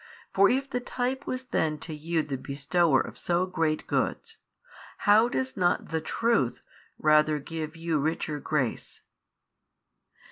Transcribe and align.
For 0.33 0.49
if 0.49 0.67
the 0.67 0.79
type 0.79 1.27
was 1.27 1.43
then 1.43 1.77
to 1.81 1.93
you 1.93 2.23
the 2.23 2.35
bestower 2.35 2.99
of 3.01 3.19
so 3.19 3.45
great 3.45 3.85
goods, 3.85 4.37
how 4.97 5.29
does 5.29 5.55
not 5.55 5.89
the 5.89 6.01
Truth 6.01 6.63
rather 6.97 7.37
give 7.37 7.75
you 7.75 7.99
richer 7.99 8.39
grace? 8.39 9.01